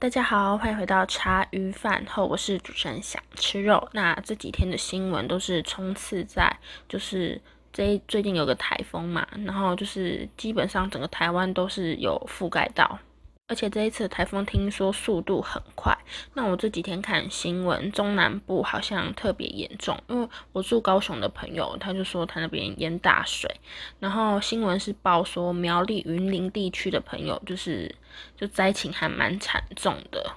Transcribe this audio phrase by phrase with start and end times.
[0.00, 3.86] 大家好，欢迎回到茶余饭后，我是主持人想吃肉。
[3.92, 6.50] 那这几天的新闻都是冲刺在，
[6.88, 7.38] 就是
[7.70, 12.98] 这最近有个台风嘛，然后就是基本上整个台湾都是有覆盖到。
[13.50, 15.92] 而且这一次台风听说速度很快，
[16.34, 23.50] 那我这几天看新闻，中南部好像特别严重，因为我住高雄的朋友，他就说他那边淹大水，
[23.98, 27.92] 然后新闻是报说苗栗云林地区的朋友就是
[28.36, 30.36] 就灾情还蛮惨重的。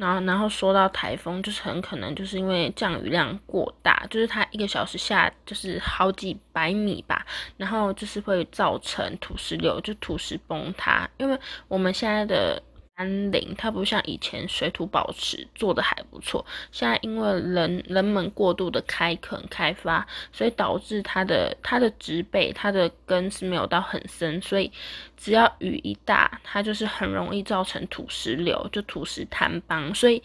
[0.00, 7.24] 然后，然后说到台风，就是很可能就是因为降雨量过大，就是它一个小时下就是好几百米吧，
[7.56, 11.08] 然后就是会造成土石流，就土石崩塌。
[11.18, 12.60] 因为我们现在的。
[13.00, 24.70] 山林它不像以前水土保持做的还不错，现在因为人人们过度的开垦开发，所以导致它的它的植被它的根是没有到很深，所以
[25.16, 29.94] 只要雨一大，它就是很容易造成土石流，就土石坍崩。
[29.94, 30.22] 所以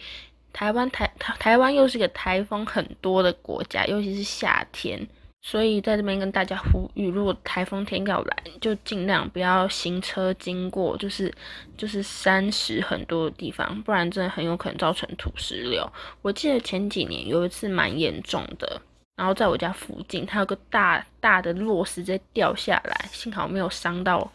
[0.52, 5.08] 台湾台台台湾又是个台风很多的国家，尤其是夏天。
[5.48, 11.32] 所以在这边跟大家呼吁，如果台风天要来，就尽量不要行车经过，就是
[11.78, 15.88] 就是山石很多的地方，不然真的很有可能造成土石流。
[16.24, 18.82] 我记得前几年有一次蛮严重的，
[19.18, 24.28] 然后在我家附近，它有个大大的落石在掉下来，幸好没有伤到，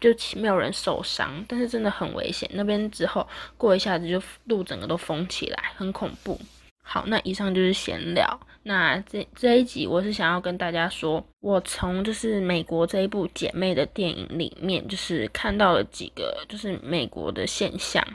[0.00, 2.48] 就没有人受伤，但是真的很危险。
[2.52, 6.38] 那边之后过一下子就路整个都封起来，很恐怖。
[6.86, 8.38] 好，那以上就是闲聊。
[8.62, 18.06] 那这这一集我是想要跟大家说，我从就是美国这一部姐妹的电影里面，就是看到了几个就是美国的现象。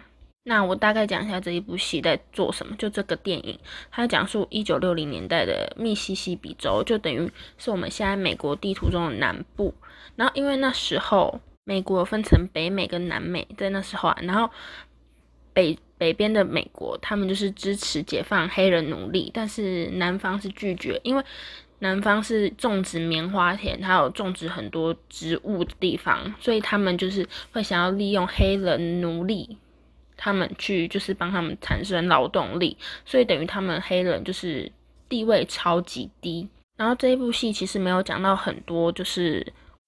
[0.43, 2.75] 那我大概讲一下这一部戏在做什么。
[2.77, 3.59] 就这个电影，
[3.91, 9.73] 它讲述一九六零年代的密西西比州，就等于是我们现在美国地图中的南部。
[10.15, 14.49] 然后因为那时候美国分成北美跟南美，在那时候啊，然后
[15.53, 15.77] 北。
[15.99, 21.23] 北边的美国，他们就是支持解放黑人奴隶，但是南方是拒绝，因为
[21.79, 29.57] 南方是种植棉花田，还有种植很多植物的地方，所以他们就是会想要利用黑人奴隶，
[30.15, 34.71] 他们去就是帮他们产生劳动力，所以等于他们黑人就是
[35.09, 36.47] 地位超级低。
[36.77, 39.45] 然后这一部戏其实没有讲到很多，就是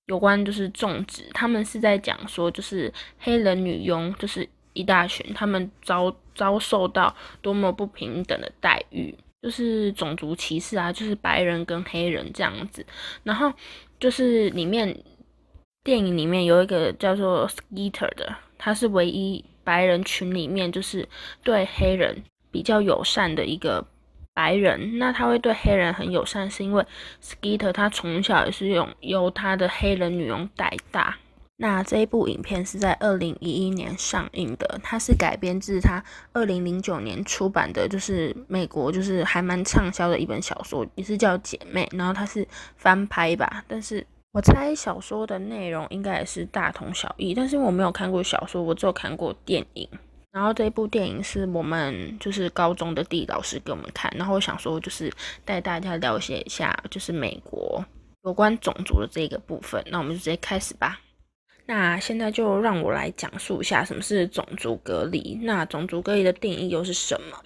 [0.08, 4.46] 有关就是种植，他们是在讲说就是黑人女佣就是。
[4.74, 12.86] 一大群，他们遭遭受到多么不平等的待遇，就是种族歧视啊，就是白人跟黑人这样子。
[13.24, 13.52] 然后
[14.00, 14.98] 就是里面
[15.84, 21.08] 电影里面有一个叫做 Skeeter 的，他是唯一白人群里面就是
[21.44, 23.86] 对黑人比较友善的一个
[24.34, 24.98] 白人。
[24.98, 26.86] 那他会对黑人很友善，是因为
[27.22, 31.18] Skeeter 他从小也是用由他的黑人女佣带大。
[31.64, 49.88] 那这一部影片是在二零一一年上映的，它是改编自它二零零九年出版的，就是美国就是还蛮畅销的一本小说，也是叫《姐妹》，然后它是翻拍吧，但是我猜小说的内容应该也是大同小异，但是我没有看过小说，我只有看过电影，
[50.32, 55.14] 然后这一部电影是我们就是高中的地理老师给我们看，然后我想说就是
[55.46, 57.86] 带大家了解一下就是美国
[58.24, 61.00] 有关种族的这个部分，那我们就直接开始吧。
[61.72, 65.40] 那现在就让我来讲述一下什么是种族隔离。
[65.44, 67.42] 那种族隔离的定义又是什么？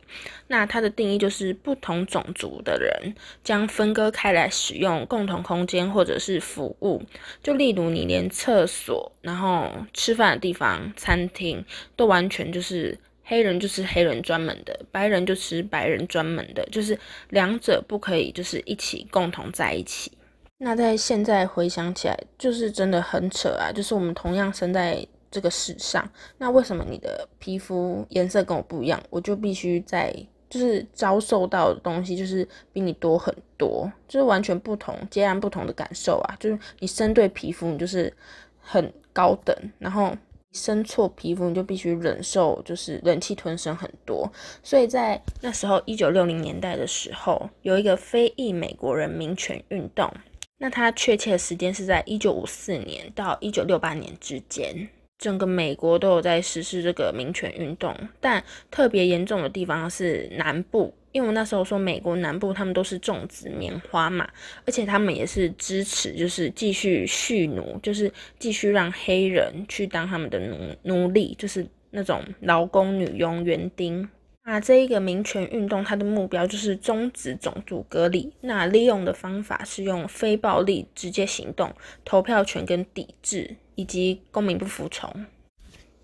[0.48, 7.04] 那它的定义就是不同种族的人将分割开来使用共同空间或者是服务。
[7.44, 11.64] 就例如你连厕所、然后吃饭的地方、餐厅
[11.96, 16.98] 都完全就是黑人就是黑人专门的，白人就是白人专门的，就是
[17.30, 20.12] 两者不可以就是一起共同在一起。
[20.58, 23.72] 那在现在回想起来，就是真的很扯啊！
[23.74, 30.16] 就是我们同样生在这个世上，那为什么你的皮肤颜色跟我不一样，我就必须在
[30.50, 36.38] 就是遭受到的东西就是比你多很多，就是完全不同、截然不同的感受啊！
[36.40, 38.12] 就是你生对皮肤，你就是
[38.62, 40.16] 很高等；然后
[40.54, 44.32] 生错皮肤，你就必须忍受就是忍气吞声很多。
[44.64, 50.10] 所以在那时候，一九六零年代的时候，有一个非裔美国人民权运动。
[50.58, 54.88] 那它确切的时间是在一九五四年到一九六八年之间，
[55.18, 64.28] 整个美国都有在实施这个民权运动，但特别严重的地方是南部，因为我那时候说美国南部他们都是种植棉花嘛，
[64.66, 74.08] 而且他们也是支持就是继续蓄奴，就是继续让黑人去当他们的奴奴隶，就是那种劳工女佣园丁。
[74.48, 78.32] 那这一个民权运动，它的目标就是终止种族隔离。
[78.42, 81.74] 那利用的方法是用非暴力直接行动、
[82.06, 85.26] 投票权跟抵制，以及公民不服从。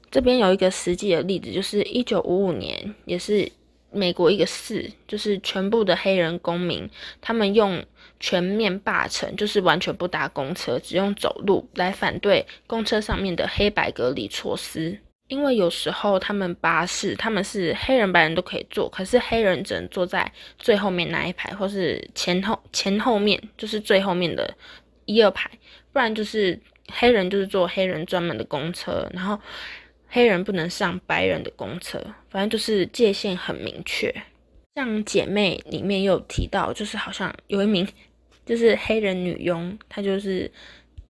[0.10, 3.52] 这边有一个实际的例子，就是一九五五年，也是
[3.92, 6.90] 美国一个市，就是全部的黑人公民，
[7.22, 7.86] 他们用
[8.20, 15.00] 全面罢乘，就是完全不搭公车，只用走路来反对公车上面的黑白隔离措施。
[15.31, 24.54] 因为有时候他们巴士他们是黑人白人都可以坐，可是黑人只能坐在最后面那一排，或是前后前后面，就是最后面的
[25.06, 25.50] 一二排，
[25.94, 26.60] 不然就是
[26.92, 29.39] 黑人就是坐黑人专门的公车，然后。
[30.13, 31.98] 黑人不能上白人的公车，
[32.30, 34.13] 反正就是界限很明确。
[34.75, 37.88] 像姐妹里面又提到，就是好像有一名
[38.45, 40.51] 就是黑人女佣，她就是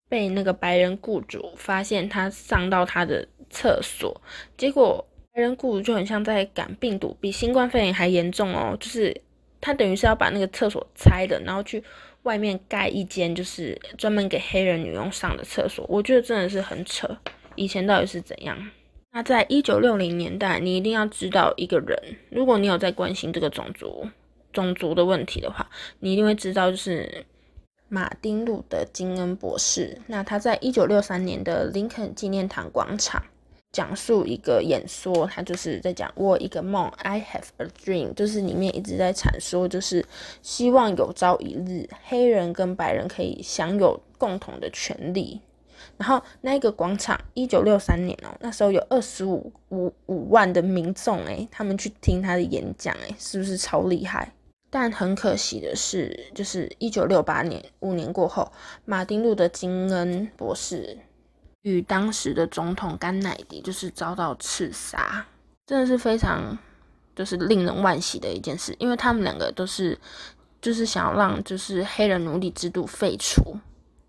[0.09, 4.21] 被那个白人雇主发现她上到她的厕所，
[4.57, 8.77] 结果白人雇主就很像在赶病毒，比新冠肺炎还严重哦。
[8.79, 9.21] 就是
[9.61, 11.83] 他等于是要把那个厕所拆了，然后去
[12.25, 15.87] 外面盖一间就是专门给黑人女佣上的厕所。
[15.89, 17.17] 我觉得真的是很扯，
[17.55, 18.71] 以前到底是怎样？
[19.13, 21.99] 那在一九六零年代，你一定要知道一个人。
[22.31, 24.07] 如果你有在关心这个种族
[24.53, 27.25] 种族的问题的话，你一定会知道，就是
[27.89, 29.99] 马丁路德金恩博士。
[30.09, 33.25] 那他在一九六三年的林肯纪念堂广场
[33.73, 40.05] 讲述一个演说，他就是在讲我一个梦，I have a dream，就是里面一直在阐说，就是
[40.43, 45.41] 希望有朝一日黑人跟白人可以享有共同的权利。
[45.97, 54.33] 然后那个广场，一九六三年哦，那时候有二十五五五万的民众诶，他们去听他的演讲诶，是不是超厉害？
[54.71, 58.51] 但很可惜的是，就是一九六八年五年过后，
[58.85, 60.99] 马丁路德金恩博士
[61.63, 65.27] 与当时的总统甘乃迪就是遭到刺杀，
[65.67, 66.57] 真的是非常
[67.15, 69.99] 就是令人惋惜的一件事，因为他们两个都是
[70.61, 73.57] 就是想要让就是黑人奴隶制度废除。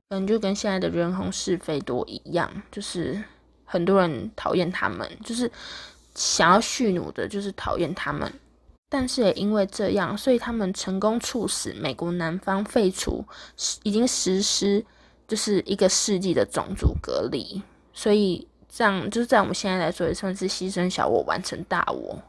[0.09, 3.23] 可能，就跟现在的人红是非多一样，就是
[3.63, 5.51] 很多人讨厌他们，就是
[6.15, 8.31] 想要蓄奴的，就是讨厌他们。
[8.89, 13.23] 但是也因为这样，所以他们成功促使美国南方废除
[13.83, 14.83] 已经实施
[15.29, 17.61] 就是一个世纪的种族隔离。
[17.93, 22.19] 所以这样就是在我们现在来说，也算是牺牲小我，完成大我。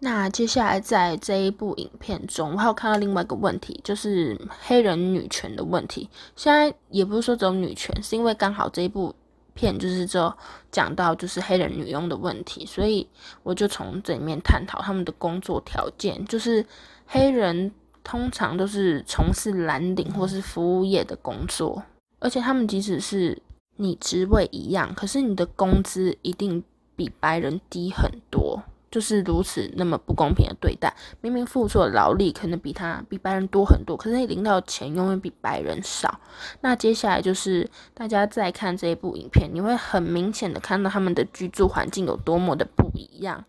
[0.00, 6.08] 那接下来在这一部影片中，我还有看到另外一个问题，就是黑人女权的问题。
[6.36, 9.12] 现在也不是说只有女权，是因为刚好这一部
[9.54, 10.32] 片就是就
[10.70, 13.08] 讲到就是黑人女佣的问题，所以
[13.42, 16.24] 我就从这里面探讨他们的工作条件。
[16.26, 16.64] 就是
[17.04, 17.72] 黑人
[18.04, 21.82] 通常都是从事蓝领或是服务业的工作，
[22.18, 23.40] 而且他们即使是
[23.76, 26.62] 你职位一样，可是你的工资一定
[26.96, 28.62] 比白人低很多。
[28.90, 36.18] 就是如此那么不公平的对待，明明付出的劳力可能比他比白人多很多，可是你领到的钱永远比白人少。
[36.62, 43.44] 那接下来就是大家再看这一部影片，你会很明显的看到他们的居住环境有多么的不一样，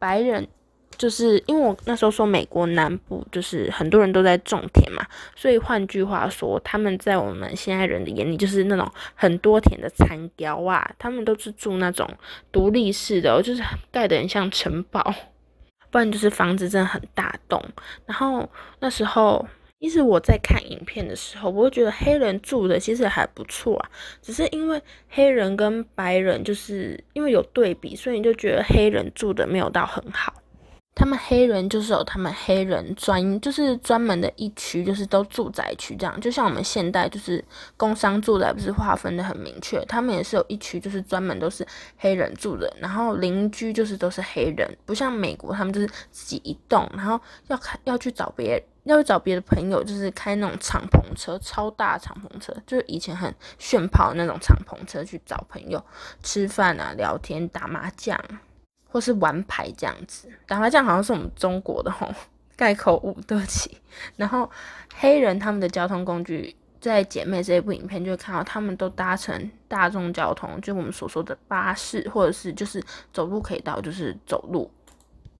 [0.00, 0.48] 白人。
[1.00, 5.02] 就是因为我那时候说美国南部就是很多人都在种田嘛，
[5.34, 12.06] 所以换句话说，他们在我们现在人的眼里就是那种很多田的残雕啊，他们都是住那种
[12.52, 15.14] 独立式的，就是盖的很像城堡，
[15.90, 17.64] 不然就是房子真的很大栋。
[18.04, 18.46] 然后
[18.80, 19.48] 那时候，
[19.80, 23.88] 其实我在看影片的时候，我会觉得黑人住的其实还不错啊，
[24.20, 30.34] 只是因为黑人跟白人就是因为有对比，所以你就觉得黑人住的没有到很好。
[30.92, 37.42] 他们黑人就是有他们黑人专，就是专门的一区，就是都住宅区这样，就像我们现代就是
[37.76, 41.66] 工商住宅不是划分的很明确，他们也是有一区就是专门都是
[41.96, 55.82] 黑人住的，然后邻居就是都是黑人，不像美国他们就是自己一栋，然后要开要去找别要去找别的朋友，就是开那种敞篷车，超大敞篷车，就是以前很炫跑的那种敞篷车去找朋友
[56.22, 58.18] 吃饭啊、聊天、打麻将。
[58.90, 62.12] 或是玩牌这样子，打麻将好像是我们中国的吼，
[62.56, 63.78] 盖口误，对不起。
[64.16, 64.50] 然后
[64.94, 72.82] 黑人他们的交通工具，在姐妹这一部影片就会看到，他们都搭乘大众交通，就我们所说的巴士，或者是就是
[73.12, 74.70] 走路可以到，就是走路。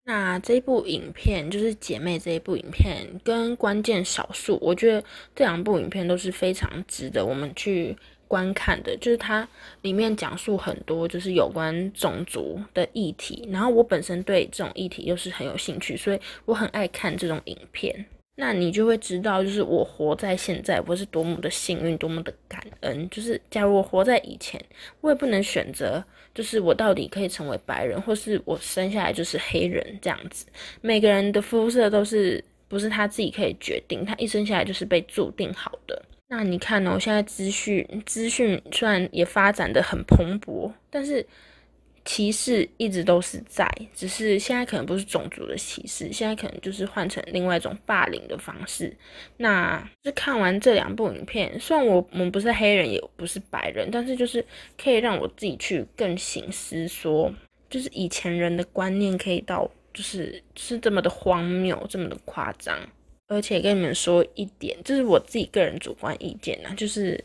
[0.04, 5.04] 那这一部影片就是姐妹这一部影片跟关键少数，我觉得
[5.34, 7.96] 这两部影片都是非常值得我们去。
[8.30, 9.46] 观看的就是它
[9.82, 18.06] 里面讲述很多就是有关种族的议题，然后我本身对这种议题又是很有兴趣，所以我很爱看这种影片。
[18.36, 23.10] 那你就会知道，就是我活在现在，我是多么的幸运，多么的感恩。
[23.10, 24.64] 就是假如我活在以前，
[25.00, 30.46] 我也不能选择，就是我到底可以成为白人，或是我生下来就是黑人这样子。
[30.80, 36.00] 每个人的肤色都是不是他自己可以决定，他一生下来就是被注定好的。
[36.32, 41.26] 那你看哦，现在资讯资讯虽然也发展的很蓬勃，但是
[42.04, 48.96] 歧视一直都是在，只是现在可能不是种族的歧视，现在可能就是换成另外一种霸凌的方式。
[49.38, 54.44] 那是看完这两部影片，虽然我我们不是黑人，也不是白人，但是就是
[54.80, 57.34] 可以让我自己去更醒思，说
[57.68, 62.78] 就是以前人的观念可以到就是是这么的荒谬，这么的夸张。
[63.30, 67.24] 而且跟你们说一点，这是我自己个人主观意见呐，就是。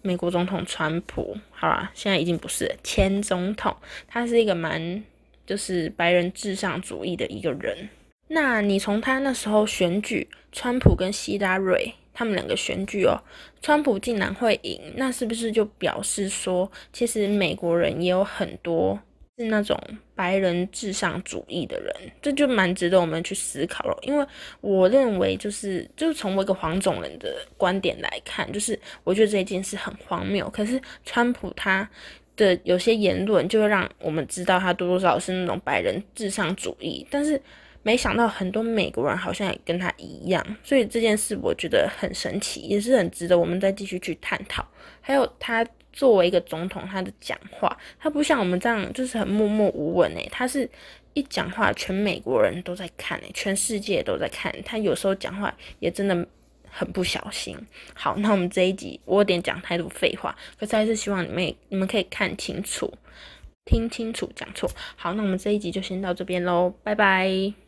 [0.00, 3.76] 美国总统川普，好啦，现在已经不是前总统，
[4.06, 5.02] 他是一个蛮
[5.44, 7.88] 就是白人至上主义的一个人。
[8.28, 13.20] 那你从他那时候选举，川普跟希拉蕊他们两个选举哦，
[13.60, 19.00] 川普竟然会赢，那是不是就表示说，其实美国人也有很多？
[19.38, 19.78] 是那种
[20.16, 23.96] 白人至上主义的人，这就蛮值得我们去思考了。
[24.02, 24.26] 因为
[24.60, 30.50] 我认为，就是就是从我一个黄种人的观点来看，就是我觉得这件事很荒谬。
[30.50, 31.88] 可是川普他
[32.36, 37.06] 的有些言论，就会让我们知道他多多少少是那种白人至上主义。
[37.08, 37.40] 但是
[37.84, 44.66] 没想到很多美国人好像也跟他一样，所以这件事我觉得很神奇，也是很值得我们再继续去探讨。
[45.00, 45.64] 还有他。
[45.92, 50.68] 作为一个总统，他的讲话，他不像我们这样就是很默默无闻诶，他是
[51.14, 54.54] 一讲话，全美国人都在看诶，全世界都在看。
[54.64, 56.26] 他有时候讲话也真的
[56.70, 57.56] 很不小心。
[57.94, 62.92] 好，那我们这一集我有点讲太多废话，可是还是希望你们你们可以看清楚、
[63.64, 64.70] 听清楚、讲错。
[64.96, 67.58] 好，那我们这一集就先到这边喽，拜拜。